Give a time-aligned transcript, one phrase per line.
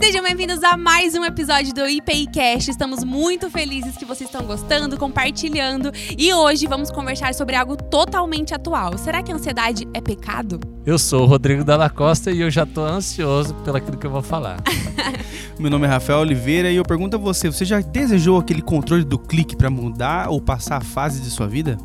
[0.00, 2.70] Sejam bem-vindos a mais um episódio do IPI Cast.
[2.70, 5.90] Estamos muito felizes que vocês estão gostando, compartilhando.
[6.16, 8.98] E hoje vamos conversar sobre algo totalmente atual.
[8.98, 10.60] Será que a ansiedade é pecado?
[10.84, 14.10] Eu sou o Rodrigo Dalla Costa e eu já tô ansioso pelo aquilo que eu
[14.10, 14.62] vou falar.
[15.58, 19.04] Meu nome é Rafael Oliveira e eu pergunto a você: você já desejou aquele controle
[19.04, 21.78] do clique para mudar ou passar a fase de sua vida?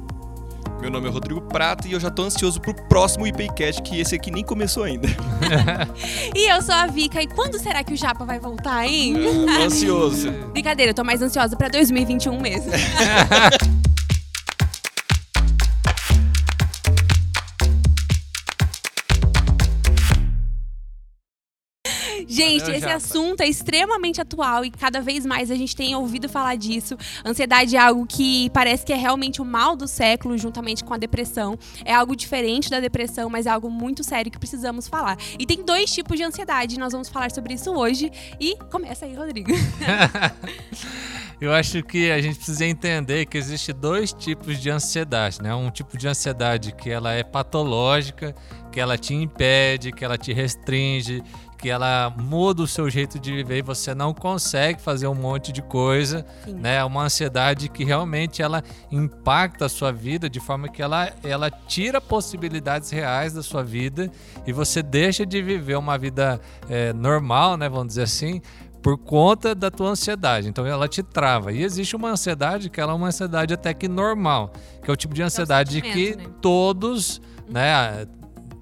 [0.82, 4.16] Meu nome é Rodrigo Prata e eu já tô ansioso pro próximo IPCast, que esse
[4.16, 5.08] aqui nem começou ainda.
[6.36, 7.22] E eu sou a Vika.
[7.22, 9.14] E quando será que o Japa vai voltar, hein?
[9.14, 10.32] tô ansioso.
[10.54, 12.72] Brincadeira, eu tô mais ansiosa pra 2021 mesmo.
[22.28, 22.96] Gente, Valeu, esse Japa.
[22.96, 26.98] assunto é extremamente atual e cada vez mais a gente tem ouvido falar disso.
[27.26, 30.98] Ansiedade é algo que parece que é realmente o mal do século, juntamente com a
[30.98, 31.58] depressão.
[31.86, 35.18] É algo diferente da depressão, mas é algo muito sério que precisamos falar.
[35.38, 38.12] E tem dois tipos de ansiedade, nós vamos falar sobre isso hoje.
[38.40, 39.52] E começa aí, Rodrigo.
[41.42, 45.56] Eu acho que a gente precisa entender que existe dois tipos de ansiedade, né?
[45.56, 48.36] Um tipo de ansiedade que ela é patológica,
[48.72, 51.24] que ela te impede, que ela te restringe,
[51.62, 55.52] que ela muda o seu jeito de viver e você não consegue fazer um monte
[55.52, 56.54] de coisa, Sim.
[56.56, 56.78] né?
[56.78, 61.52] É uma ansiedade que realmente ela impacta a sua vida de forma que ela, ela
[61.52, 64.12] tira possibilidades reais da sua vida
[64.48, 67.70] e você deixa de viver uma vida eh, normal, né?
[67.70, 68.42] Vamos dizer assim,
[68.82, 70.50] por conta da tua ansiedade.
[70.50, 71.52] Então ela te trava.
[71.52, 74.52] E existe uma ansiedade que ela é uma ansiedade até que normal,
[74.84, 76.36] que é o tipo de ansiedade que sentimento, né?
[76.42, 78.08] todos, né,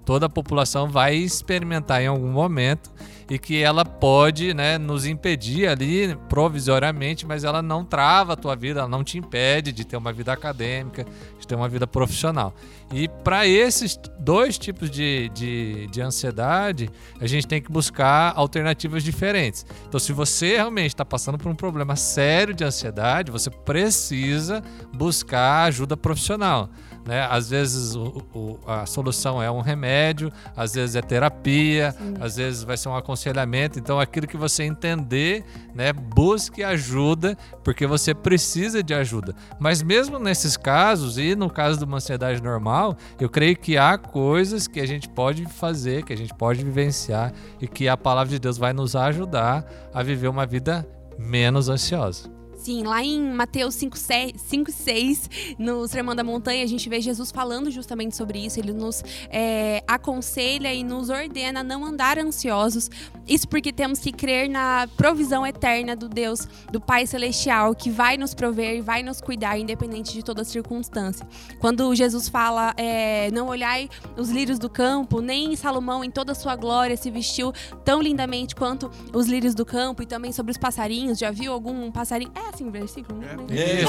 [0.09, 2.89] toda a população vai experimentar em algum momento
[3.29, 8.55] e que ela pode, né, nos impedir ali provisoriamente, mas ela não trava a tua
[8.55, 11.05] vida, ela não te impede de ter uma vida acadêmica,
[11.39, 12.55] de ter uma vida profissional.
[12.91, 16.89] E para esses dois tipos de, de, de ansiedade,
[17.21, 19.63] a gente tem que buscar alternativas diferentes.
[19.88, 25.66] Então, se você realmente está passando por um problema sério de ansiedade, você precisa buscar
[25.66, 26.67] ajuda profissional.
[27.09, 27.28] Né?
[27.28, 32.64] Às vezes o- o- a solução é um remédio, às vezes é terapia, às vezes
[32.64, 33.80] vai ser um aconselhamento.
[33.80, 35.44] Então, aquilo que você entender,
[35.74, 39.34] né, busque ajuda, porque você precisa de ajuda.
[39.59, 43.97] Mas mesmo nesses casos, e no caso de uma ansiedade normal, eu creio que há
[43.97, 48.30] coisas que a gente pode fazer, que a gente pode vivenciar e que a palavra
[48.30, 50.88] de Deus vai nos ajudar a viver uma vida
[51.18, 52.30] menos ansiosa.
[52.69, 57.02] Sim, lá em Mateus 5, 5 e 6, no Sermão da Montanha, a gente vê
[57.02, 58.59] Jesus falando justamente sobre isso.
[58.59, 62.88] Ele nos é, aconselha e nos ordena a não andar ansiosos.
[63.29, 68.17] Isso porque temos que crer na provisão eterna do Deus, do Pai Celestial, que vai
[68.17, 71.25] nos prover e vai nos cuidar, independente de toda circunstância.
[71.59, 76.35] Quando Jesus fala, é, não olhai os lírios do campo, nem Salomão em toda a
[76.35, 77.53] sua glória se vestiu
[77.85, 81.19] tão lindamente quanto os lírios do campo, e também sobre os passarinhos.
[81.19, 82.31] Já viu algum passarinho?
[82.34, 83.19] É assim o versículo?
[83.19, 83.56] Não lembro.
[83.56, 83.84] É,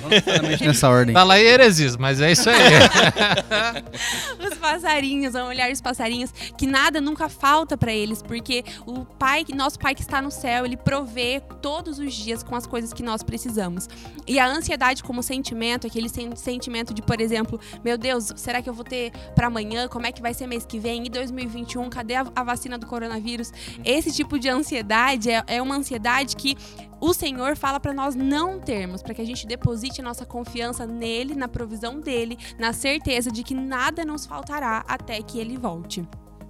[0.00, 1.14] não necessariamente nessa ordem.
[1.14, 2.56] Tá lá em heresis, mas é isso aí.
[4.50, 9.44] os passarinhos, vamos olhar os passarinhos, que nada nunca falta pra eles, porque o pai,
[9.54, 13.02] nosso pai que está no céu, ele provê todos os dias com as coisas que
[13.02, 13.88] nós precisamos.
[14.26, 18.68] E a ansiedade como sentimento, aquele sen- sentimento de, por exemplo, meu Deus, será que
[18.70, 19.88] eu vou ter pra amanhã?
[19.88, 21.04] Como é que vai ser mês que vem?
[21.04, 23.52] E 2021, cadê a, a vacina do coronavírus?
[23.84, 26.56] Esse tipo de ansiedade é, é uma ansiedade que
[27.00, 30.86] o Senhor fala pra nós não termos, para que a gente deposite a nossa confiança
[30.86, 36.06] nele, na provisão dele, na certeza de que nada nos faltará até que ele volte.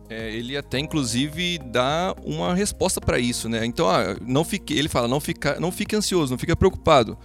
[0.08, 3.64] É, ele até inclusive dá uma resposta para isso, né?
[3.66, 7.18] Então, ah, não fique, ele fala, não fica, não fique ansioso, não fique preocupado.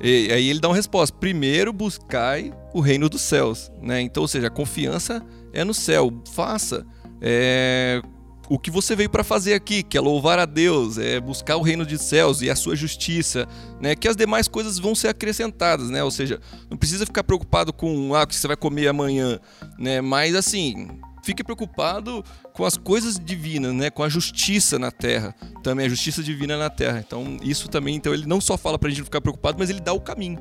[0.00, 4.00] E aí ele dá uma resposta: primeiro buscai o reino dos céus, né?
[4.00, 6.12] Então, ou seja, a confiança é no céu.
[6.32, 6.84] Faça
[7.20, 8.02] é,
[8.48, 11.62] o que você veio para fazer aqui, que é louvar a Deus, é buscar o
[11.62, 13.46] reino dos céus e a sua justiça,
[13.80, 13.94] né?
[13.94, 16.02] Que as demais coisas vão ser acrescentadas, né?
[16.02, 19.38] Ou seja, não precisa ficar preocupado com ah, o que você vai comer amanhã,
[19.78, 20.00] né?
[20.00, 20.88] Mas assim,
[21.24, 22.22] fique preocupado
[22.52, 23.90] com as coisas divinas, né?
[23.90, 27.02] Com a justiça na terra, também a justiça divina na terra.
[27.04, 29.80] Então, isso também, então ele não só fala pra gente não ficar preocupado, mas ele
[29.80, 30.38] dá o caminho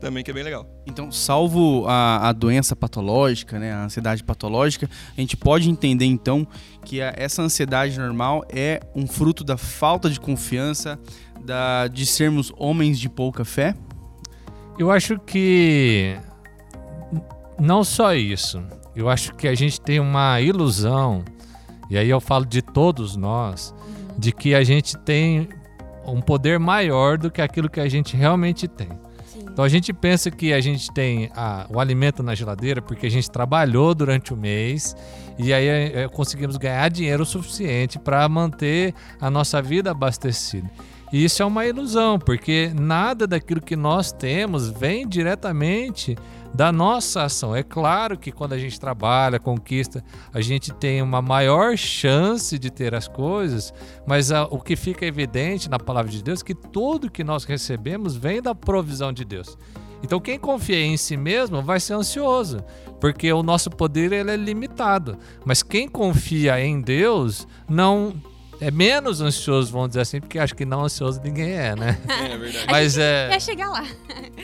[0.00, 0.66] também, que é bem legal.
[0.86, 6.46] Então, salvo a, a doença patológica, né, a ansiedade patológica, a gente pode entender então
[6.84, 10.98] que a- essa ansiedade normal é um fruto da falta de confiança,
[11.42, 13.74] da, de sermos homens de pouca fé.
[14.78, 16.18] Eu acho que
[17.58, 18.62] não só isso.
[18.94, 21.24] Eu acho que a gente tem uma ilusão,
[21.90, 23.74] e aí eu falo de todos nós,
[24.16, 25.48] de que a gente tem
[26.06, 28.88] um poder maior do que aquilo que a gente realmente tem.
[29.24, 29.46] Sim.
[29.50, 33.10] Então a gente pensa que a gente tem a- o alimento na geladeira porque a
[33.10, 34.94] gente trabalhou durante o mês
[35.38, 40.70] e aí é, conseguimos ganhar dinheiro suficiente para manter a nossa vida abastecida.
[41.12, 46.16] E isso é uma ilusão, porque nada daquilo que nós temos vem diretamente
[46.54, 47.54] da nossa ação.
[47.54, 52.70] É claro que quando a gente trabalha, conquista, a gente tem uma maior chance de
[52.70, 53.74] ter as coisas,
[54.06, 57.44] mas ah, o que fica evidente na palavra de Deus é que tudo que nós
[57.44, 59.58] recebemos vem da provisão de Deus.
[60.02, 62.62] Então quem confia em si mesmo vai ser ansioso,
[63.00, 65.18] porque o nosso poder ele é limitado.
[65.44, 68.14] Mas quem confia em Deus não
[68.60, 71.98] é menos ansioso, vamos dizer assim, porque acho que não ansioso ninguém é, né?
[72.08, 72.66] É verdade.
[72.70, 73.84] Mas é Quer chegar lá.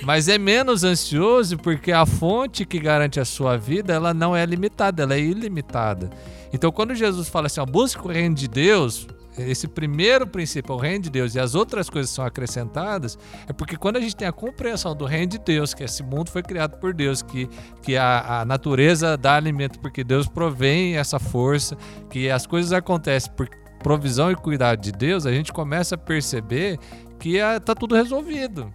[0.03, 4.45] mas é menos ansioso porque a fonte que garante a sua vida, ela não é
[4.45, 6.11] limitada, ela é ilimitada.
[6.53, 9.07] Então, quando Jesus fala assim, ó, busque o reino de Deus,
[9.39, 13.17] esse primeiro princípio, o reino de Deus, e as outras coisas são acrescentadas,
[13.49, 16.31] é porque quando a gente tem a compreensão do reino de Deus, que esse mundo
[16.31, 17.49] foi criado por Deus, que,
[17.83, 21.77] que a, a natureza dá alimento porque Deus provém essa força,
[22.11, 23.49] que as coisas acontecem por
[23.83, 26.79] provisão e cuidado de Deus, a gente começa a perceber
[27.19, 28.73] que está tudo resolvido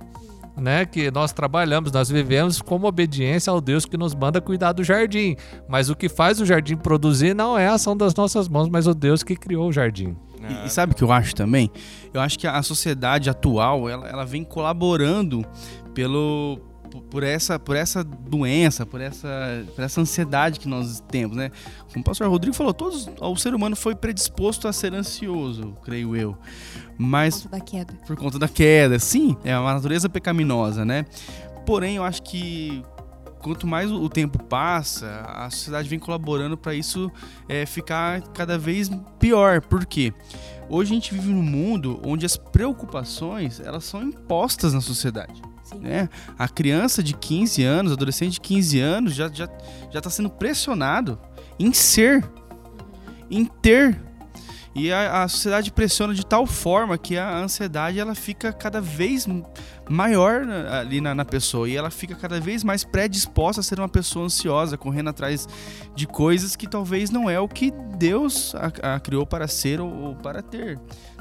[0.57, 4.83] né, que nós trabalhamos, nós vivemos como obediência ao Deus que nos manda cuidar do
[4.83, 5.35] jardim.
[5.67, 8.87] Mas o que faz o jardim produzir não é a ação das nossas mãos, mas
[8.87, 10.15] o Deus que criou o jardim.
[10.63, 11.69] E, e sabe o que eu acho também?
[12.13, 15.45] Eu acho que a sociedade atual, ela, ela vem colaborando
[15.93, 16.59] pelo
[17.01, 21.51] por- por essa, por essa doença, por essa, por essa ansiedade que nós temos, né?
[21.91, 26.15] Como o pastor Rodrigo falou, todos, o ser humano foi predisposto a ser ansioso, creio
[26.15, 26.37] eu.
[26.97, 27.93] Mas Conta da queda.
[28.07, 28.99] por conta da queda.
[28.99, 31.05] Sim, é uma natureza pecaminosa, né?
[31.65, 32.83] Porém, eu acho que
[33.41, 37.11] quanto mais o o tempo passa, a sociedade vem colaborando para isso
[37.49, 38.89] é, ficar cada vez
[39.19, 39.61] pior.
[39.61, 40.13] Por quê?
[40.69, 45.41] Hoje a gente vive num mundo onde as preocupações elas são impostas na sociedade.
[45.81, 46.09] Né?
[46.37, 49.47] A criança de 15 anos, adolescente de 15 anos, já já
[49.91, 51.19] já está sendo pressionado
[51.59, 52.23] em ser,
[53.29, 53.99] em ter.
[54.77, 59.25] E a, a sociedade pressiona de tal forma que a ansiedade ela fica cada vez
[59.89, 63.79] maior na- ali na, na pessoa e ela fica cada vez mais predisposta a ser
[63.79, 65.47] uma pessoa ansiosa, correndo atrás
[65.95, 69.89] de coisas que talvez não é o que Deus a, a criou para ser ou,
[69.89, 70.77] ou para ter.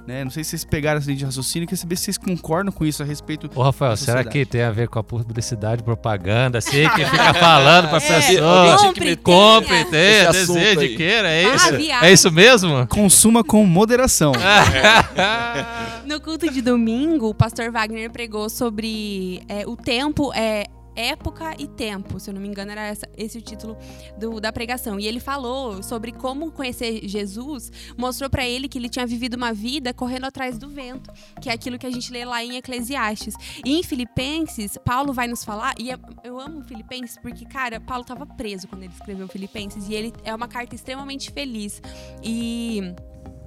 [0.07, 0.23] Né?
[0.23, 2.85] Não sei se vocês pegaram essa linha de raciocínio, queria saber se vocês concordam com
[2.85, 3.51] isso a respeito.
[3.55, 7.33] Ô, Rafael, Da será que tem a ver com a publicidade, propaganda, assim, que fica
[7.35, 8.77] falando pra É, pessoa?
[8.79, 9.85] compre, meter Compre, tenha.
[9.87, 11.77] tenha, Esse assunto deseje, queira, é Ah, isso?
[11.77, 12.09] viagem.
[12.09, 12.87] É isso mesmo?
[12.87, 14.33] Consuma com moderação.
[16.07, 21.67] No culto de domingo, o pastor Wagner pregou sobre é, o tempo, é, época e
[21.67, 22.19] tempo.
[22.21, 23.77] Se eu não me engano, era essa- esse o título
[24.19, 24.99] do- da pregação.
[24.99, 29.53] E ele falou sobre como conhecer Jesus, mostrou pra ele que ele tinha vivido uma
[29.53, 31.11] vida correndo atrás do vento,
[31.41, 33.35] que é aquilo que a gente lê lá em Eclesiastes.
[33.65, 38.05] E em Filipenses, Paulo vai nos falar, e é- eu amo Filipenses porque, cara, Paulo
[38.05, 41.83] tava preso quando ele escreveu Filipenses, e ele é uma carta extremamente feliz.
[42.23, 42.81] E.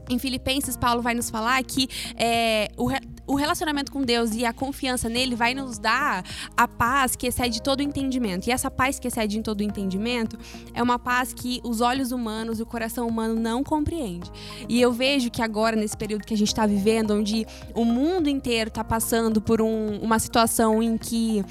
[0.10, 1.86] Em Filipenses, Paulo vai nos falar que
[2.16, 2.88] é, o,
[3.28, 6.24] o relacionamento com Deus e a confiança nele vai nos dar
[6.56, 8.48] a paz que excede todo o entendimento.
[8.48, 10.38] E essa paz que excede em todo o entendimento
[10.74, 14.32] é uma paz que os olhos humanos e o coração humano não compreende.
[14.70, 17.46] E eu vejo que agora, nesse período que a gente está vivendo, onde
[17.76, 21.44] o mundo inteiro está passando por um- uma situação em que,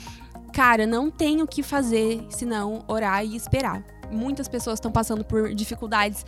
[0.52, 3.84] cara, não tem o que fazer senão orar e esperar.
[4.10, 6.24] Muitas pessoas estão passando por dificuldades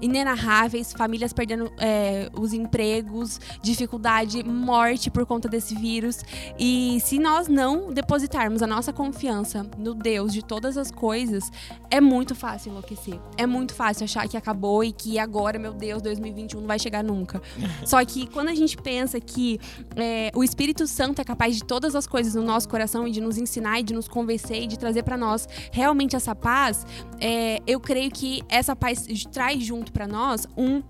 [0.00, 6.20] inenarráveis, famílias perdendo é, os empregos, dificuldade, morte por conta desse vírus.
[6.58, 11.50] E se nós não depositarmos a nossa confiança no Deus de todas as coisas,
[11.90, 13.18] é muito fácil enlouquecer.
[13.36, 17.02] É muito fácil achar que acabou e que agora, meu Deus, 2021 não vai chegar
[17.02, 17.42] nunca.
[17.84, 19.58] Só que quando a gente pensa que
[19.96, 23.20] é, o Espírito Santo é capaz de todas as coisas no nosso coração e de
[23.20, 26.86] nos ensinar e de nos convencer e de trazer para nós realmente essa paz,
[27.20, 30.82] é, eu creio que essa paz traz junto para nós um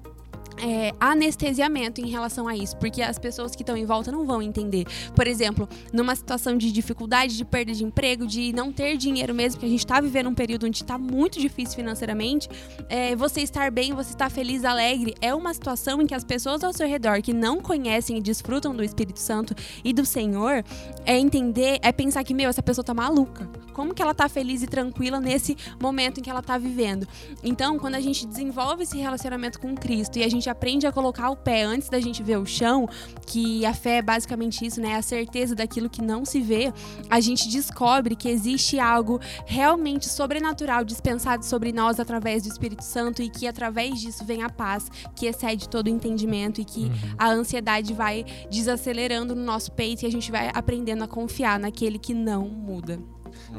[0.63, 4.43] é, anestesiamento em relação a isso, porque as pessoas que estão em volta não vão
[4.43, 4.87] entender.
[5.15, 9.61] Por exemplo, numa situação de dificuldade, de perda de emprego, de não ter dinheiro mesmo,
[9.61, 12.49] que a gente está vivendo um período onde está muito difícil financeiramente,
[12.89, 16.63] é, você estar bem, você estar feliz, alegre, é uma situação em que as pessoas
[16.63, 20.65] ao seu redor que não conhecem e desfrutam do Espírito Santo e do Senhor,
[21.05, 23.49] é entender, é pensar que, meu, essa pessoa tá maluca.
[23.73, 27.07] Como que ela tá feliz e tranquila nesse momento em que ela tá vivendo?
[27.43, 31.31] Então, quando a gente desenvolve esse relacionamento com Cristo e a gente aprende a colocar
[31.31, 32.89] o pé antes da gente ver o chão,
[33.27, 34.97] que a fé é basicamente isso, né?
[34.97, 36.73] A certeza daquilo que não se vê,
[37.09, 43.23] a gente descobre que existe algo realmente sobrenatural dispensado sobre nós através do Espírito Santo
[43.23, 46.93] e que através disso vem a paz que excede todo o entendimento e que Uhum.
[47.19, 51.99] a ansiedade vai desacelerando no nosso peito e a gente vai aprendendo a confiar naquele
[51.99, 52.99] que não muda.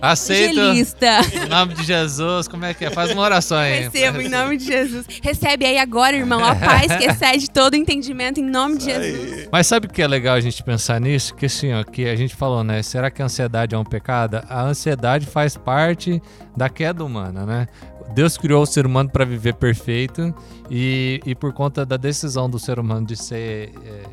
[0.02, 1.20] Aceita Evangelista.
[1.34, 2.48] em nome de Jesus.
[2.48, 2.90] Como é que é?
[2.92, 3.84] Faz uma oração aí.
[3.84, 5.06] Recebo em nome de Jesus.
[5.22, 9.50] Recebe aí agora, irmão, a paz que excede todo entendimento em nome de Jesus.
[9.52, 11.34] Mas sabe o que é legal a gente pensar nisso?
[11.36, 12.82] Que assim, ó, que a gente falou, né?
[12.84, 14.42] Será que a ansiedade é um pecado?
[14.48, 16.22] A ansiedade faz parte
[16.56, 17.68] da queda humana, né?
[18.14, 20.34] Deus criou o ser humano para viver perfeito
[20.70, 24.04] e, e por conta da decisão do ser humano de ser é,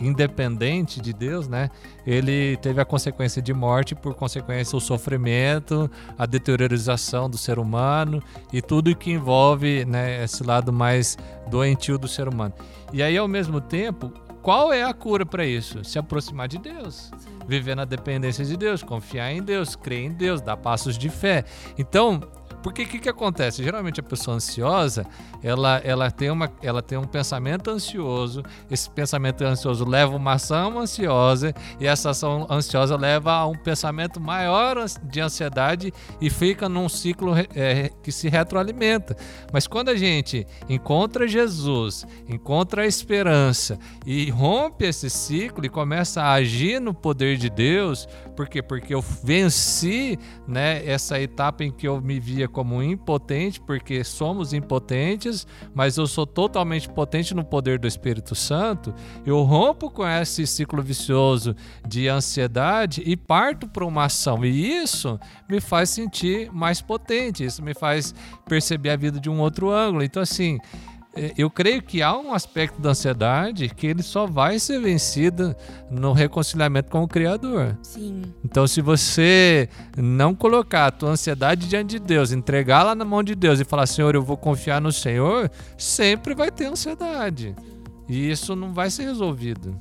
[0.00, 1.70] independente de Deus, né?
[2.06, 8.22] Ele teve a consequência de morte, por consequência o sofrimento, a deteriorização do ser humano
[8.52, 11.16] e tudo que envolve né, esse lado mais
[11.48, 12.54] doentio do ser humano.
[12.92, 14.12] E aí, ao mesmo tempo,
[14.42, 15.84] qual é a cura para isso?
[15.84, 17.10] Se aproximar de Deus.
[17.46, 21.44] Viver na dependência de Deus, confiar em Deus, crer em Deus, dar passos de fé.
[21.78, 22.20] Então,
[22.62, 23.62] porque o que, que acontece?
[23.62, 25.06] Geralmente a pessoa ansiosa,
[25.42, 30.78] ela, ela, tem uma, ela tem um pensamento ansioso, esse pensamento ansioso leva uma ação
[30.78, 36.88] ansiosa, e essa ação ansiosa leva a um pensamento maior de ansiedade e fica num
[36.88, 39.16] ciclo é, que se retroalimenta.
[39.52, 46.22] Mas quando a gente encontra Jesus, encontra a esperança e rompe esse ciclo e começa
[46.22, 48.62] a agir no poder de Deus, por quê?
[48.62, 54.52] Porque eu venci né, essa etapa em que eu me via como impotente, porque somos
[54.52, 58.94] impotentes, mas eu sou totalmente potente no poder do Espírito Santo.
[59.26, 61.56] Eu rompo com esse ciclo vicioso
[61.88, 64.44] de ansiedade e parto para uma ação.
[64.44, 65.18] E isso
[65.48, 68.14] me faz sentir mais potente, isso me faz
[68.46, 70.04] perceber a vida de um outro ângulo.
[70.04, 70.58] Então, assim,
[71.36, 75.54] eu creio que há um aspecto da ansiedade que ele só vai ser vencido
[75.90, 77.76] no reconciliamento com o Criador.
[77.82, 78.22] Sim.
[78.44, 83.34] Então, se você não colocar a tua ansiedade diante de Deus, entregá-la na mão de
[83.34, 87.54] Deus e falar, Senhor, eu vou confiar no Senhor, sempre vai ter ansiedade.
[88.08, 89.78] E isso não vai ser resolvido.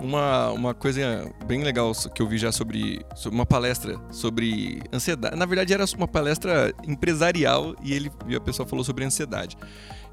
[0.00, 5.36] Uma, uma coisa bem legal que eu vi já sobre, sobre uma palestra sobre ansiedade.
[5.36, 9.56] Na verdade, era uma palestra empresarial e, ele, e a pessoa falou sobre ansiedade.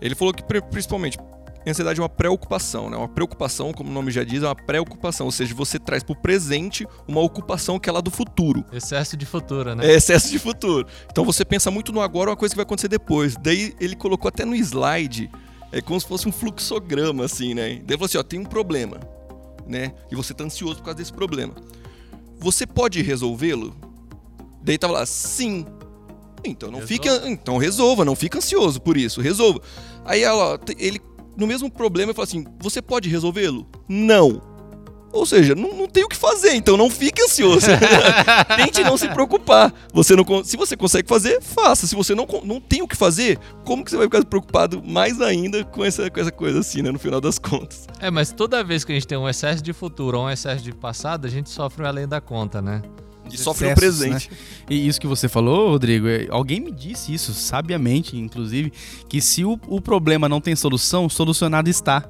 [0.01, 1.17] Ele falou que, pri- principalmente,
[1.67, 2.97] ansiedade é uma preocupação, né?
[2.97, 5.27] Uma preocupação, como o nome já diz, é uma preocupação.
[5.27, 8.65] Ou seja, você traz para o presente uma ocupação que é lá do futuro.
[8.73, 9.85] Excesso de futuro, né?
[9.85, 10.87] É excesso de futuro.
[11.11, 13.35] Então você pensa muito no agora, uma coisa que vai acontecer depois.
[13.37, 15.29] Daí ele colocou até no slide,
[15.71, 17.67] é como se fosse um fluxograma, assim, né?
[17.67, 18.99] Daí ele falou assim: ó, tem um problema,
[19.67, 19.93] né?
[20.11, 21.53] E você tá ansioso por causa desse problema.
[22.39, 23.75] Você pode resolvê-lo?
[24.61, 25.65] Daí tava lá, sim.
[26.43, 27.03] Então não Resolva.
[27.03, 27.29] fica.
[27.29, 29.61] Então resolva, não fica ansioso por isso, resolva.
[30.03, 31.01] Aí ela, ele,
[31.35, 33.67] no mesmo problema, ele falou assim: você pode resolvê-lo?
[33.87, 34.41] Não.
[35.15, 37.67] Ou seja, não, não tem o que fazer, então não fique ansioso.
[38.57, 39.73] Tente não se preocupar.
[39.93, 41.87] Você não, se você consegue fazer, faça.
[41.87, 45.21] Se você não, não tem o que fazer, como que você vai ficar preocupado mais
[45.21, 46.91] ainda com essa, com essa coisa assim, né?
[46.91, 47.87] No final das contas.
[48.01, 50.61] É, mas toda vez que a gente tem um excesso de futuro ou um excesso
[50.61, 52.81] de passado, a gente sofre além da conta, né?
[53.31, 54.29] E sofre excessos, presente.
[54.69, 58.71] E isso que você falou, Rodrigo, é- alguém me disse isso, sabiamente, inclusive,
[59.09, 62.03] que se o, o problema não tem solução, solucionado está.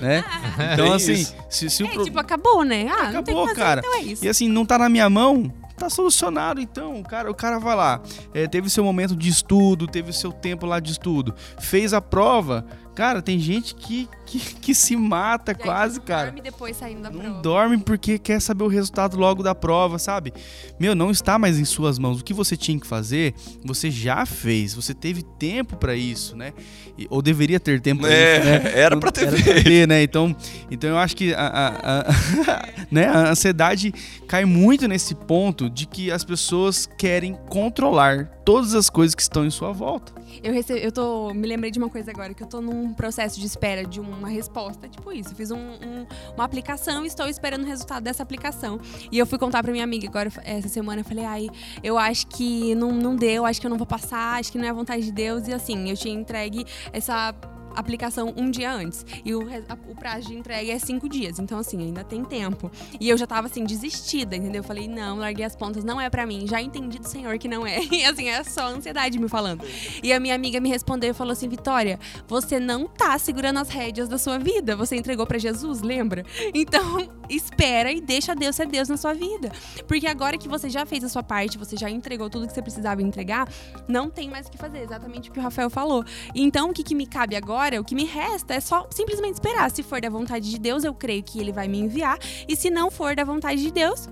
[0.00, 0.24] Né?
[0.74, 2.86] Então, É assim, se, se o É, pro- tipo, acabou, né?
[2.88, 3.80] Ah, não tem Acabou, que fazer, cara.
[3.84, 4.24] então é isso.
[4.24, 7.00] E assim, não tá na minha mão, tá solucionado então.
[7.00, 8.00] O cara, o cara vai lá,
[8.32, 12.00] é, teve seu momento de estudo, teve o seu tempo lá de estudo, fez a
[12.00, 12.64] prova.
[12.94, 16.26] Cara, tem gente que, que, que se mata quase, não cara.
[16.26, 17.42] Dorme depois saindo da Não prova.
[17.42, 20.32] dorme porque quer saber o resultado logo da prova, sabe?
[20.78, 22.20] Meu, não está mais em suas mãos.
[22.20, 23.34] O que você tinha que fazer,
[23.64, 24.74] você já fez.
[24.74, 26.52] Você teve tempo pra isso, né?
[26.96, 28.72] E- ou deveria ter tempo pra É, isso, né?
[28.78, 30.02] era pra ter ter, né?
[30.02, 30.34] Então,
[30.70, 33.06] então eu acho que a, a- a- né?
[33.06, 33.92] a ansiedade
[34.28, 39.44] cai muito nesse ponto de que as pessoas querem controlar todas as coisas que estão
[39.44, 40.12] em sua volta.
[40.42, 40.72] Eu, rece...
[40.72, 41.32] eu tô.
[41.32, 44.28] Me lembrei de uma coisa agora, que eu tô num processo de espera de uma
[44.28, 44.88] resposta.
[44.88, 45.30] Tipo isso.
[45.30, 48.78] Eu fiz um- um- uma aplicação e estou esperando o resultado dessa aplicação.
[49.10, 51.48] E eu fui contar pra minha amiga agora, essa semana, eu falei, ai,
[51.82, 54.66] eu acho que não, não deu, acho que eu não vou passar, acho que não
[54.66, 55.48] é a vontade de Deus.
[55.48, 57.32] E assim, eu tinha entregue essa
[57.74, 59.04] aplicação um dia antes.
[59.24, 59.42] E o,
[59.88, 61.38] o prazo de entrega é cinco dias.
[61.38, 62.70] Então, assim, ainda tem tempo.
[63.00, 64.60] E eu já tava, assim, desistida, entendeu?
[64.60, 66.46] Eu falei, não, larguei as pontas, não é pra mim.
[66.46, 67.80] Já entendi do Senhor que não é.
[67.94, 69.64] E, assim, é só ansiedade me falando.
[70.02, 73.68] E a minha amiga me respondeu e falou assim, Vitória, você não tá segurando as
[73.68, 74.74] rédeas da sua vida.
[74.74, 76.24] Você entregou pra Jesus, lembra?
[76.56, 79.50] Então, espera e deixa Deus ser Deus na sua vida.
[79.86, 82.62] Porque agora que você já fez a sua parte, você já entregou tudo que você
[82.62, 83.48] precisava entregar,
[83.88, 84.82] não tem mais o que fazer.
[84.82, 86.04] Exatamente o que o Rafael falou.
[86.34, 89.70] Então, o que, que me cabe agora, o que me resta é só simplesmente esperar.
[89.70, 92.18] Se for da vontade de Deus, eu creio que ele vai me enviar.
[92.46, 94.08] E se não for da vontade de Deus,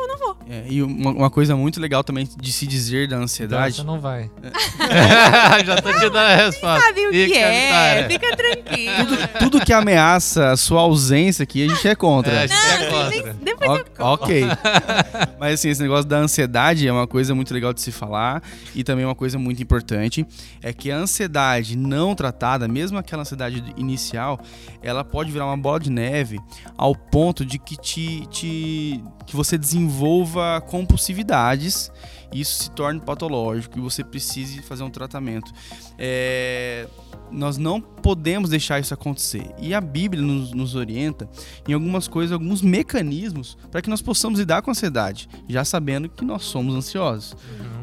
[0.00, 0.36] eu não vou.
[0.48, 3.76] É, e uma, uma coisa muito legal também de se dizer da Então ansiedade.
[3.76, 4.30] você não vai.
[5.64, 6.80] Já tô te dando a resposta.
[6.86, 8.06] Sabe o E que é?
[8.08, 9.28] Fica tranquilo.
[9.38, 12.32] Tudo que ameaça a sua ausência aqui, a gente é contra.
[12.32, 13.34] É, a gente é Não, nem- contra.
[13.44, 14.44] depois eu O- ok.
[15.38, 18.42] Mas assim, esse negócio da ansiedade é uma coisa muito legal de se falar
[18.74, 20.26] e também uma coisa muito importante
[20.62, 24.40] é que a ansiedade não tratada, mesmo aquela ansiedade inicial,
[24.82, 26.38] ela pode virar uma bola de neve
[26.76, 31.90] ao ponto de que te, te que você desenvolva compulsividades
[32.32, 35.52] isso se torne patológico e você precise fazer um tratamento.
[35.96, 36.86] É,
[37.30, 39.50] nós não podemos deixar isso acontecer.
[39.58, 41.28] E a Bíblia nos, nos orienta
[41.66, 46.08] em algumas coisas, alguns mecanismos para que nós possamos lidar com a ansiedade, já sabendo
[46.08, 47.36] que nós somos ansiosos.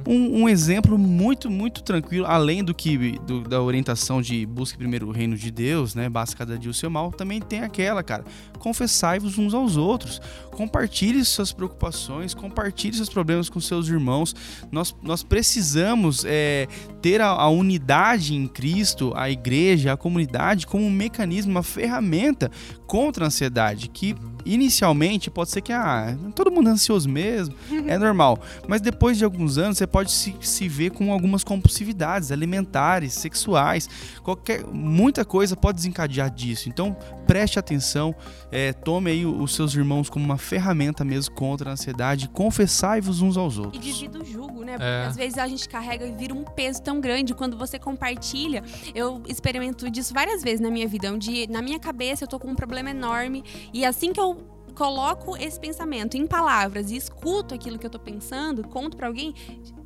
[0.07, 5.07] Um, um exemplo muito, muito tranquilo, além do que do- da orientação de busque primeiro
[5.07, 6.07] o reino de Deus, né?
[6.07, 8.23] Basta cada dia o seu mal, também tem aquela, cara.
[8.59, 10.21] Confessai-vos uns aos outros.
[10.51, 14.34] Compartilhe suas preocupações, compartilhe seus problemas com seus irmãos.
[14.71, 16.67] Nós, nós precisamos é,
[17.05, 22.49] ter a, a unidade em Cristo, a igreja, a comunidade, como um mecanismo, uma ferramenta
[22.87, 27.53] contra a ansiedade, que inicialmente pode ser que ah, todo mundo é ansioso mesmo,
[27.85, 28.39] é normal.
[28.67, 33.87] Mas depois de alguns anos você pode se, se ver com algumas compulsividades alimentares, sexuais,
[34.23, 36.69] qualquer muita coisa pode desencadear disso.
[36.69, 36.95] Então
[37.27, 38.15] preste atenção,
[38.51, 43.35] é, tome aí os seus irmãos como uma ferramenta mesmo contra a ansiedade, confessai-vos uns
[43.37, 43.83] aos E outros.
[43.83, 44.73] divida o jugo, né?
[44.73, 45.05] Porque É.
[45.05, 47.33] às vezes a gente carrega e vira um peso tão grande.
[47.33, 51.11] Quando você compartilha, eu experimento disso várias vezes na minha vida.
[51.11, 53.43] Onde na minha cabeça eu tô com um problema enorme.
[53.73, 54.37] E assim que eu
[54.75, 59.33] coloco esse pensamento em palavras e escuto aquilo que eu tô pensando, conto pra alguém.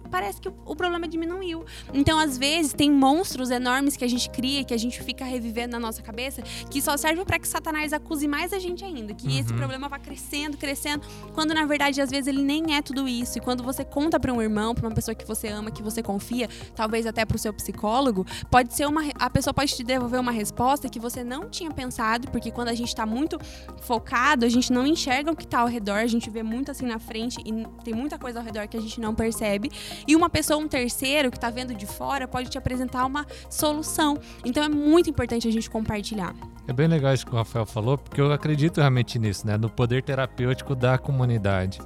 [0.10, 1.66] Parece que o, problema diminuiu.
[1.94, 5.72] Então, às vezes, tem monstros enormes que a gente cria, que a gente fica revivendo
[5.74, 9.14] na nossa cabeça, que só serve pra que Satanás acuse mais a gente ainda.
[9.14, 9.58] Que esse Uhum.
[9.58, 13.38] problema vá crescendo, crescendo quando na verdade às vezes ele nem é tudo isso.
[13.38, 16.02] E quando você conta para um irmão, para uma pessoa que você ama, que você
[16.02, 20.20] confia, talvez até para o seu psicólogo, pode ser uma a pessoa pode te devolver
[20.20, 23.38] uma resposta que você não tinha pensado, porque quando a gente tá muito
[23.82, 26.86] focado, a gente não enxerga o que tá ao redor, a gente vê muito assim
[26.86, 29.72] na frente e tem muita coisa ao redor que a gente não percebe.
[30.08, 34.18] E uma pessoa, um terceiro que tá vendo de fora, pode te apresentar uma solução.
[34.44, 36.34] Então é muito importante a gente compartilhar.
[36.68, 39.58] É bem legal isso que o Rafael falou, porque eu acredito realmente nisso, né?
[39.58, 41.80] No poder terapêutico da comunidade.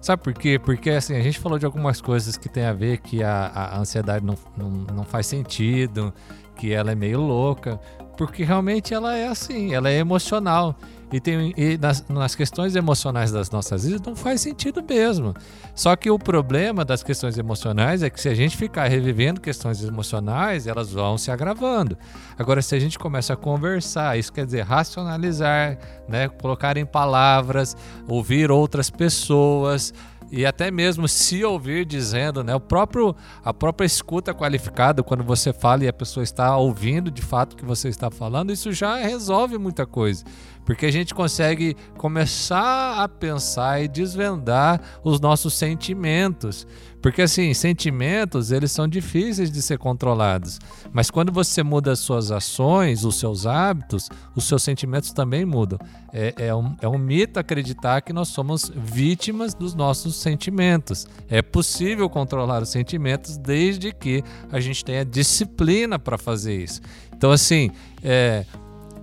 [0.00, 0.58] Sabe por quê?
[0.58, 3.78] Porque assim, a gente falou de algumas coisas que tem a ver que a, a
[3.78, 6.12] ansiedade não, não, não faz sentido,
[6.56, 7.78] que ela é meio louca,
[8.16, 10.74] porque realmente ela é assim, ela é emocional.
[11.12, 15.34] E, tem, e nas, nas questões emocionais das nossas vidas não faz sentido mesmo.
[15.74, 19.82] Só que o problema das questões emocionais é que se a gente ficar revivendo questões
[19.82, 21.98] emocionais, elas vão se agravando.
[22.38, 27.76] Agora, se a gente começa a conversar, isso quer dizer racionalizar, né, colocar em palavras,
[28.06, 29.92] ouvir outras pessoas
[30.32, 35.52] e até mesmo se ouvir dizendo, né, o próprio a própria escuta qualificada quando você
[35.52, 38.96] fala e a pessoa está ouvindo de fato o que você está falando, isso já
[38.96, 40.24] resolve muita coisa.
[40.64, 46.66] Porque a gente consegue começar a pensar e desvendar os nossos sentimentos.
[47.02, 50.58] Porque assim, sentimentos, eles são difíceis de ser controlados.
[50.92, 55.78] Mas quando você muda as suas ações, os seus hábitos, os seus sentimentos também mudam.
[56.12, 61.06] É, é, um, é um mito acreditar que nós somos vítimas dos nossos sentimentos.
[61.28, 66.82] É possível controlar os sentimentos desde que a gente tenha disciplina para fazer isso.
[67.14, 67.70] Então, assim,
[68.02, 68.44] é,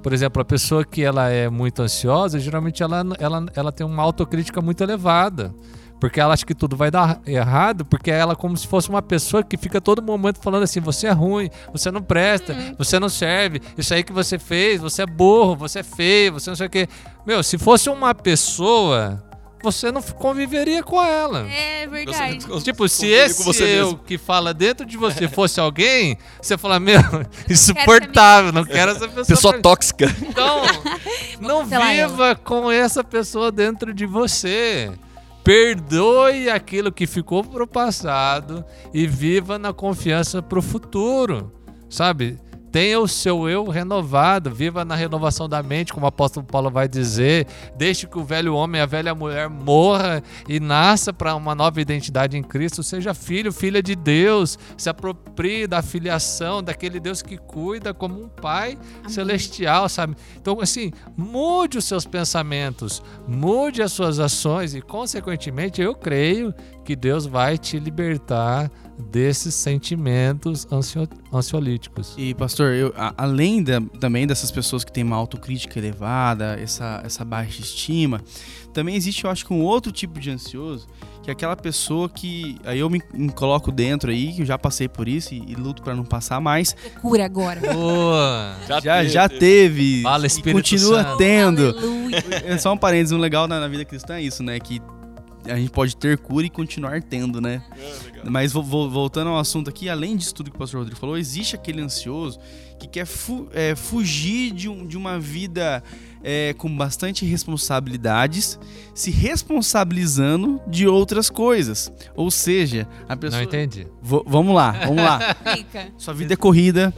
[0.08, 4.02] por exemplo, a pessoa que ela é muito ansiosa, geralmente ela, ela, ela tem uma
[4.02, 5.54] autocrítica muito elevada.
[6.00, 9.02] Porque ela acha que tudo vai dar errado, porque ela é como se fosse uma
[9.02, 13.10] pessoa que fica todo momento falando assim: você é ruim, você não presta, você não
[13.10, 16.68] serve, isso aí que você fez, você é burro, você é feio, você não sei
[16.68, 16.88] o quê.
[17.26, 19.22] Meu, se fosse uma pessoa,
[19.62, 21.48] você não conviveria com ela.
[21.50, 22.40] É verdade.
[22.64, 23.98] Tipo, se esse eu mesmo.
[24.00, 27.00] que fala dentro de você fosse alguém, você fala, meu,
[27.50, 29.26] insuportável, não quero essa pessoa.
[29.26, 30.16] Pessoa pra- tóxica.
[30.22, 30.62] Então,
[31.42, 34.92] não viva com essa pessoa dentro de você.
[35.44, 41.52] Perdoe aquilo que ficou pro passado e viva na confiança pro futuro.
[41.90, 42.38] Sabe?
[42.72, 46.88] Tenha o seu eu renovado, viva na renovação da mente, como o apóstolo Paulo vai
[46.88, 51.56] dizer, deixe que o velho homem e a velha mulher morra e nasça para uma
[51.56, 57.22] nova identidade em Cristo, seja filho, filha de Deus, se aproprie da filiação daquele Deus
[57.22, 59.10] que cuida como um pai Amém.
[59.10, 60.16] celestial, sabe?
[60.40, 66.54] Então, assim, mude os seus pensamentos, mude as suas ações e, consequentemente, eu creio
[66.88, 72.16] que Deus vai te libertar desses sentimentos ansio, ansiolíticos.
[72.18, 77.02] E, pastor, eu, a, além da, também dessas pessoas que têm uma autocrítica elevada, essa,
[77.04, 78.22] essa baixa estima,
[78.74, 80.88] também existe, eu acho que um outro tipo de ansioso,
[81.22, 82.58] que é aquela pessoa que.
[82.64, 85.56] Aí eu me, me coloco dentro aí, que eu já passei por isso e, e
[85.56, 86.74] luto para não passar mais.
[87.02, 87.60] Cura agora.
[87.74, 88.56] Boa.
[88.66, 89.10] já, já, teve.
[89.10, 90.02] já teve.
[90.04, 91.18] Fala, e continua Santo.
[91.18, 91.76] tendo.
[92.46, 94.58] É só um parênteses, um legal na, na vida cristã é isso, né?
[94.58, 94.82] Que
[95.50, 97.64] a gente pode ter cura e continuar tendo, né?
[97.72, 101.56] É, Mas voltando ao assunto aqui, além disso tudo que o pastor Rodrigo falou, existe
[101.56, 102.40] aquele ansioso
[102.80, 105.84] que quer fu é, fugir de, um, de, uma vida
[106.24, 108.60] é, com bastante responsabilidades,
[108.94, 111.92] se responsabilizando de outras coisas.
[112.16, 113.42] Ou seja, a pessoa.
[113.42, 113.88] Não entendi.
[114.02, 115.20] V vamos lá, vamos lá.
[115.98, 116.94] Sua vida é corrida,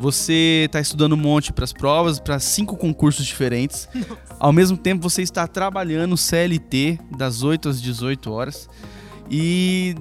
[0.00, 3.86] você está estudando um monte para as provas, para cinco concursos diferentes.
[3.94, 4.18] Nossa.
[4.40, 8.66] Ao mesmo tempo, você está trabalhando CLT das 8 às 18 horas.
[9.30, 9.94] E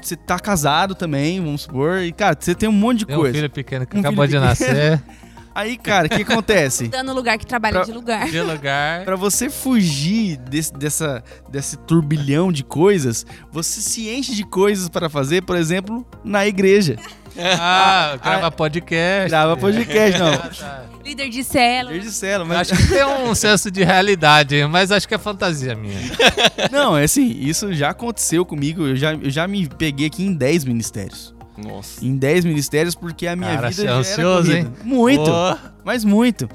[0.00, 1.98] você está casado também, vamos supor.
[1.98, 3.32] E, cara, você tem um monte de tem coisa.
[3.32, 4.46] um filho pequeno que um acabou de pequeno.
[4.46, 5.02] nascer.
[5.52, 6.86] Aí, cara, o que acontece?
[6.86, 8.30] Dando lugar que trabalha pra, de lugar.
[8.30, 9.04] De lugar.
[9.04, 15.08] Pra você fugir desse, dessa, desse turbilhão de coisas, você se enche de coisas para
[15.08, 16.96] fazer, por exemplo, na igreja.
[17.60, 19.28] Ah, grava podcast.
[19.28, 20.32] Grava podcast, não.
[20.38, 20.84] Ah, tá.
[21.04, 21.94] Líder de célula.
[21.94, 22.72] Líder de célula, mas...
[22.72, 25.98] Acho que tem um senso de realidade, mas acho que é fantasia minha.
[26.70, 30.34] Não, é assim, isso já aconteceu comigo, eu já, eu já me peguei aqui em
[30.34, 31.37] 10 ministérios.
[31.58, 32.04] Nossa.
[32.04, 34.72] Em 10 ministérios, porque a minha Cara, vida é já ansioso, era hein?
[34.84, 35.56] Muito, oh.
[35.84, 36.48] mas muito.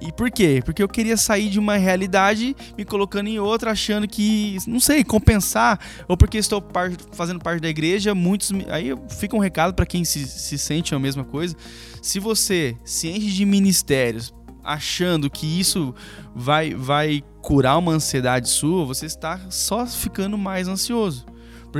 [0.00, 0.62] E por quê?
[0.64, 5.04] Porque eu queria sair de uma realidade me colocando em outra, achando que, não sei,
[5.04, 8.50] compensar, ou porque estou par fazendo parte da igreja, muitos.
[8.68, 11.54] Aí fica um recado para quem se, se sente a mesma coisa.
[12.00, 14.32] Se você se enche de ministérios
[14.64, 15.94] achando que isso
[16.34, 21.24] vai, vai curar uma ansiedade sua, você está só ficando mais ansioso.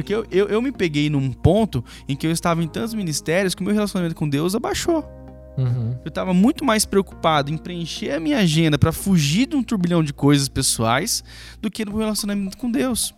[0.03, 3.55] Porque eu, eu, eu me peguei num ponto em que eu estava em tantos ministérios
[3.55, 5.03] que o meu relacionamento com Deus abaixou.
[5.57, 5.97] Uhum.
[6.05, 10.05] Eu estava muito mais preocupado em preencher a minha agenda para fugir de um turbilhão
[10.05, 11.25] de coisas pessoais
[11.63, 13.15] do que no relacionamento com Deus.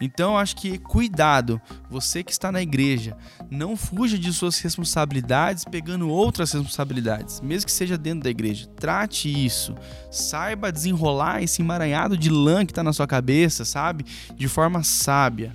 [0.00, 3.14] Então acho que cuidado, você que está na igreja,
[3.50, 8.66] não fuja de suas responsabilidades pegando outras responsabilidades, mesmo que seja dentro da igreja.
[8.76, 9.74] Trate isso,
[10.10, 14.06] saiba desenrolar esse emaranhado de lã que está na sua cabeça, sabe?
[14.34, 15.52] De forma sábia.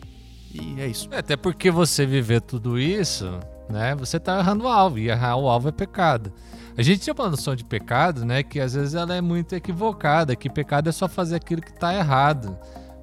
[0.53, 1.07] E é isso.
[1.11, 3.39] É, até porque você viver tudo isso,
[3.69, 3.95] né?
[3.95, 4.99] Você tá errando o alvo.
[4.99, 6.31] E errar o alvo é pecado.
[6.77, 8.43] A gente tinha uma noção de pecado, né?
[8.43, 10.35] Que às vezes ela é muito equivocada.
[10.35, 12.57] Que pecado é só fazer aquilo que tá errado.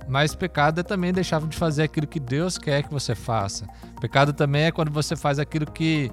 [0.09, 3.67] Mas pecado é também deixar de fazer aquilo que Deus quer que você faça.
[4.01, 6.11] Pecado também é quando você faz aquilo que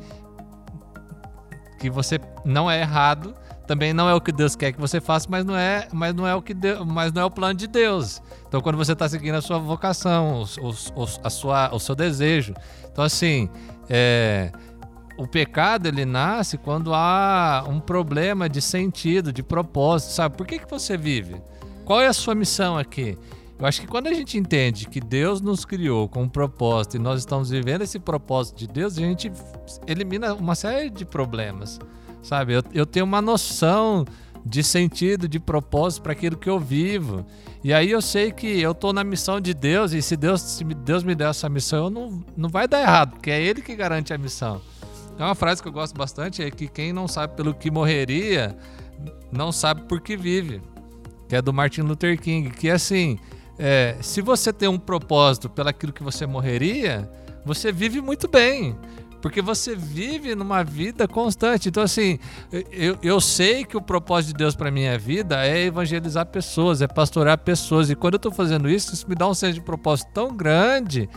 [1.79, 3.35] que você não é errado,
[3.67, 6.25] também não é o que Deus quer que você faça, mas não é, mas não
[6.25, 8.21] é o que Deus, mas não é o plano de Deus.
[8.47, 12.53] Então, quando você está seguindo a sua vocação, o, a sua, o seu desejo,
[12.89, 13.49] então assim,
[13.89, 14.51] é,
[15.17, 20.37] o pecado ele nasce quando há um problema de sentido, de propósito, sabe?
[20.37, 21.41] Por que que você vive?
[21.83, 23.17] Qual é a sua missão aqui?
[23.59, 26.99] Eu acho que quando a gente entende que Deus nos criou com um propósito e
[26.99, 29.31] nós estamos vivendo esse propósito de Deus, a gente
[29.87, 31.79] elimina uma série de problemas.
[32.27, 34.03] Sabe, eu, eu tenho uma noção
[34.45, 37.25] de sentido, de propósito para aquilo que eu vivo.
[37.63, 40.65] E aí eu sei que eu estou na missão de Deus e se Deus, se
[40.65, 43.73] Deus me der essa missão, eu não, não vai dar errado, porque é Ele que
[43.77, 44.61] garante a missão.
[45.17, 48.57] É uma frase que eu gosto bastante, é que quem não sabe pelo que morreria,
[49.31, 50.61] não sabe por que vive.
[51.29, 53.17] Que é do Martin Luther King, que é assim,
[53.57, 57.09] é, se você tem um propósito pelaquilo que você morreria,
[57.45, 58.75] você vive muito bem.
[59.21, 61.69] Porque você vive numa vida constante.
[61.69, 62.19] Então, assim,
[62.71, 66.87] eu, eu sei que o propósito de Deus para minha vida é evangelizar pessoas, é
[66.87, 67.89] pastorear pessoas.
[67.89, 71.09] E quando eu estou fazendo isso, isso me dá um senso de propósito tão grande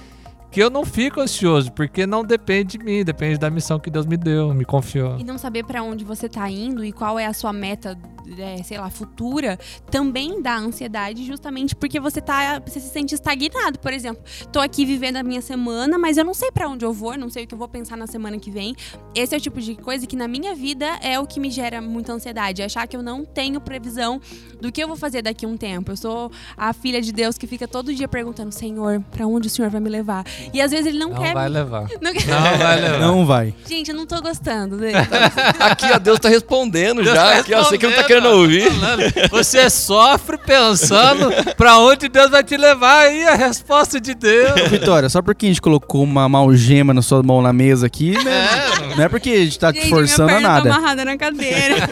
[0.51, 4.05] que eu não fico ansioso, porque não depende de mim, depende da missão que Deus
[4.05, 5.19] me deu, me confiou.
[5.19, 7.97] E não saber para onde você tá indo e qual é a sua meta,
[8.37, 9.59] é, sei lá, futura,
[9.91, 14.23] também dá ansiedade, justamente porque você tá, você se sente estagnado, por exemplo.
[14.53, 17.31] Tô aqui vivendo a minha semana, mas eu não sei para onde eu vou, não
[17.31, 18.75] sei o que eu vou pensar na semana que vem.
[19.15, 21.81] Esse é o tipo de coisa que na minha vida é o que me gera
[21.81, 24.21] muita ansiedade, achar que eu não tenho previsão
[24.61, 25.93] do que eu vou fazer daqui a um tempo.
[25.93, 29.51] Eu sou a filha de Deus que fica todo dia perguntando: "Senhor, para onde o
[29.51, 31.35] Senhor vai me levar?" E às vezes ele não, Não quer.
[31.35, 31.87] vai levar.
[32.01, 32.99] Não quer- Não vai levar.
[32.99, 33.55] Não vai.
[33.69, 34.97] Gente, eu não tô gostando dele.
[35.61, 37.25] Aqui, ó, Deus tá respondendo Deus já.
[37.25, 38.71] tá aqui, ó, você que não tá querendo ouvir.
[38.73, 39.31] falando.
[39.31, 44.69] Você sofre pensando pra onde Deus vai te levar aí a resposta de Deus.
[44.69, 48.49] Vitória, só porque a gente colocou uma malgema na sua mão na mesa aqui, né?
[48.97, 50.69] Não é porque a gente tá te Gente, forçando minha a perna nada.
[50.71, 51.91] tá amarrada na cadeira.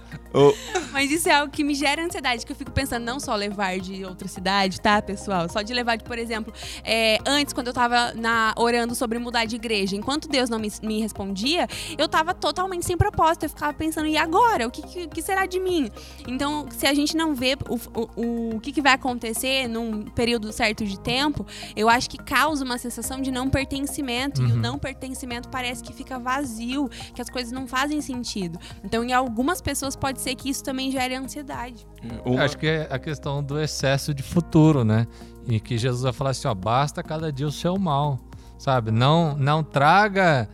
[0.32, 0.52] Ô,
[0.92, 3.78] Mas isso é algo que me gera ansiedade, que eu fico pensando não só levar
[3.78, 5.48] de outra cidade, tá, pessoal?
[5.48, 6.52] Só de levar de, por exemplo,
[6.84, 10.70] é, antes, quando eu tava na, orando sobre mudar de igreja, enquanto Deus não me,
[10.82, 11.66] me respondia,
[11.96, 13.44] eu tava totalmente sem propósito.
[13.44, 14.66] Eu ficava pensando, e agora?
[14.66, 15.90] O que, que, que será de mim?
[16.26, 20.52] Então, se a gente não vê o, o, o que, que vai acontecer num período
[20.52, 24.42] certo de tempo, eu acho que causa uma sensação de não pertencimento.
[24.42, 24.56] E o Uhum.
[24.56, 28.58] não pertencimento parece que fica vazio, que as coisas não fazem sentido.
[28.84, 31.86] Então, em algumas pessoas pode ser que isso também gere ansiedade.
[32.24, 35.06] uma- Acho que é a questão do excesso de futuro, né?
[35.48, 38.18] E que Jesus vai falar assim, ó, basta cada dia o seu mal,
[38.58, 38.90] sabe?
[38.90, 40.48] Não, não traga...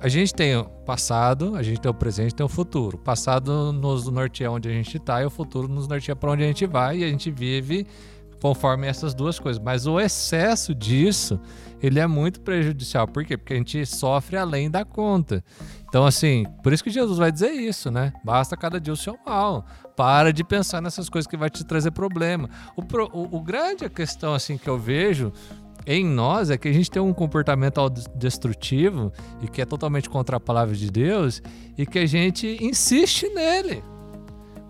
[0.00, 2.96] A gente tem o passado, a gente tem o presente, tem o futuro.
[2.96, 6.42] O passado nos norteia onde a gente tá e o futuro nos norteia para onde
[6.44, 7.86] a gente vai e a gente vive
[8.44, 9.58] conforme essas duas coisas.
[9.58, 11.40] Mas o excesso disso,
[11.82, 13.08] ele é muito prejudicial.
[13.08, 13.38] Por quê?
[13.38, 15.42] Porque a gente sofre além da conta.
[15.88, 18.12] Então, assim, por isso que Jesus vai dizer isso, né?
[18.22, 19.64] Basta cada dia o seu mal.
[19.96, 22.50] Para de pensar nessas coisas que vai te trazer problema.
[22.76, 25.32] O, pro- o, o grande questão, assim, que eu vejo
[25.86, 30.36] em nós é que a gente tem um comportamento autodestrutivo e que é totalmente contra
[30.36, 31.40] a palavra de Deus
[31.78, 33.82] e que a gente insiste nele.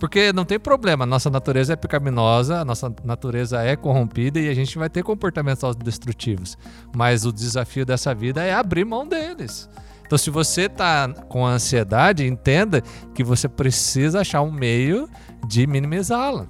[0.05, 4.77] Porque não tem problema, nossa natureza é pecaminosa, nossa natureza é corrompida e a gente
[4.77, 6.59] vai ter comportamentos autodestrutivos.
[6.95, 9.67] Mas o desafio dessa vida é abrir mão deles.
[10.05, 12.83] Então, se você tá com ansiedade, entenda
[13.15, 15.09] que você precisa achar um meio
[15.49, 16.49] de minimizá-la.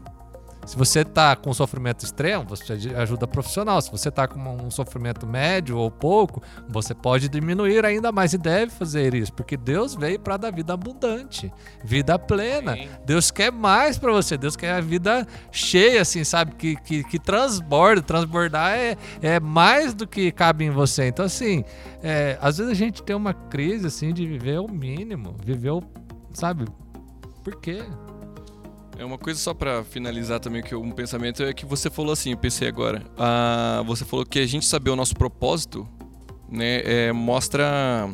[0.67, 3.81] Se você tá com sofrimento extremo, você ajuda profissional.
[3.83, 8.39] Se você tá com um sofrimento médio ou pouco, você pode diminuir ainda mais e
[8.39, 11.53] deve fazer isso, porque Deus veio para dar vida abundante,
[11.85, 12.75] vida plena.
[12.75, 12.89] Sim.
[13.05, 14.37] Deus quer mais para você.
[14.37, 16.55] Deus quer a vida cheia, assim, sabe?
[16.55, 18.03] Que, que, que transborda.
[18.03, 21.07] Transbordar é, é mais do que cabe em você.
[21.07, 21.65] Então, assim,
[22.03, 25.83] é, às vezes a gente tem uma crise, assim, de viver o mínimo, viver o.
[26.33, 26.65] Sabe?
[27.43, 27.83] Por quê?
[28.99, 32.31] É uma coisa só pra finalizar também que um pensamento é que você falou assim,
[32.31, 33.03] eu pensei agora.
[33.19, 35.87] Ah, você falou que a gente saber o nosso propósito,
[36.51, 38.09] né, é, mostra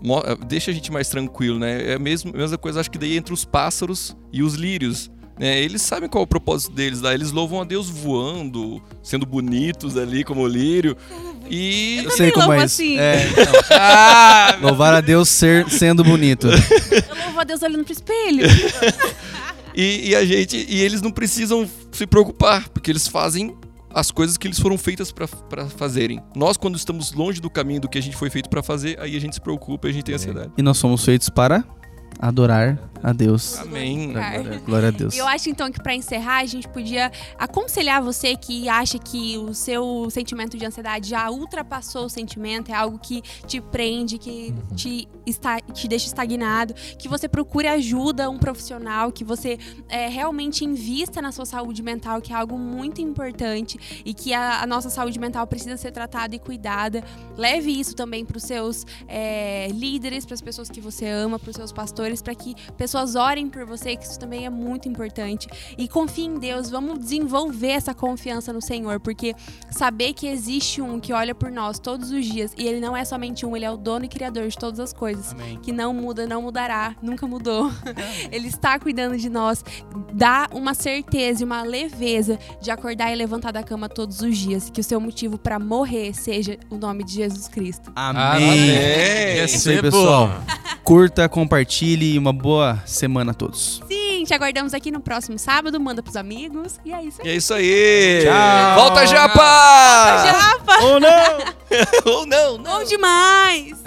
[0.00, 1.90] mo- deixa a gente mais tranquilo, né?
[1.92, 5.60] É a mesma, mesma coisa acho que daí entre os pássaros e os lírios, né?
[5.60, 9.94] Eles sabem qual é o propósito deles lá, eles louvam a Deus voando, sendo bonitos
[9.96, 10.96] ali como o lírio.
[11.50, 12.80] E Eu sei como louvo é isso.
[12.82, 12.98] assim.
[12.98, 16.46] É, então, ah, louvar a Deus ser, sendo bonito.
[16.48, 18.46] Eu louvo a Deus olhando pro espelho.
[19.74, 23.56] E, e a gente e eles não precisam se preocupar, porque eles fazem
[23.92, 25.26] as coisas que eles foram feitas pra
[25.68, 26.20] fazerem.
[26.34, 29.16] Nós quando estamos longe do caminho do que a gente foi feito pra fazer, aí
[29.16, 30.52] a gente se preocupa, e a gente tem ansiedade.
[30.58, 31.64] E nós somos feitos para
[32.18, 33.58] adorar a Deus.
[33.58, 34.12] Amém.
[34.12, 35.14] Glória, glória a Deus.
[35.14, 39.52] Eu acho então que pra encerrar a gente podia aconselhar você que acha que o
[39.52, 45.06] seu sentimento de ansiedade já ultrapassou o sentimento, é algo que te prende, que te,
[45.26, 49.58] está, te deixa estagnado, que você procure ajuda, um profissional, que você
[49.90, 54.62] é, realmente invista na sua saúde mental, que é algo muito importante e que a,
[54.62, 57.04] a nossa saúde mental precisa ser tratada e cuidada.
[57.36, 61.50] Leve isso também para os seus é, líderes, para as pessoas que você ama, para
[61.50, 65.48] os seus pastores, para que pessoas orem por você, que isso também é muito importante.
[65.76, 69.34] E confie em Deus, vamos desenvolver essa confiança no Senhor, porque
[69.70, 73.04] saber que existe um que olha por nós todos os dias, e ele não é
[73.04, 75.32] somente um, ele é o dono e criador de todas as coisas.
[75.32, 75.58] Amém.
[75.60, 77.70] Que não muda, não mudará, nunca mudou.
[78.30, 79.64] Ele está cuidando de nós.
[80.12, 84.70] Dá uma certeza e uma leveza de acordar e levantar da cama todos os dias.
[84.70, 87.92] Que o seu motivo para morrer seja o nome de Jesus Cristo.
[87.94, 88.70] Amém.
[88.70, 90.30] É isso aí, pessoal.
[90.82, 93.82] Curta, compartilhe e uma boa semana a todos.
[93.88, 95.78] Sim, te aguardamos aqui no próximo sábado.
[95.80, 96.78] Manda pros amigos.
[96.84, 97.28] E é isso aí.
[97.28, 98.20] E é isso aí.
[98.24, 98.74] Tchau.
[98.80, 100.24] Volta Japa!
[100.26, 100.82] Japa!
[100.84, 102.12] Ou não!
[102.12, 102.78] Ou não, não.
[102.78, 103.82] Bom demais!